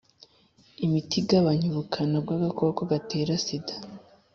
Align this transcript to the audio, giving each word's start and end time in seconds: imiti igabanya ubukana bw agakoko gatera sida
imiti 0.85 1.15
igabanya 1.21 1.65
ubukana 1.71 2.17
bw 2.23 2.29
agakoko 2.37 2.81
gatera 2.91 3.33
sida 3.45 3.75